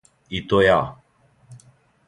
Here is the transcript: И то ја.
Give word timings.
И 0.37 0.39
то 0.53 0.61
ја. 0.67 0.79